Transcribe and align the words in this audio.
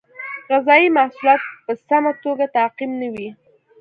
غذایي 0.49 0.87
محصولات 0.97 1.41
په 1.65 1.73
سمه 1.87 2.11
توګه 2.23 2.45
تعقیم 2.55 2.91
نه 3.01 3.07
وي. 3.13 3.29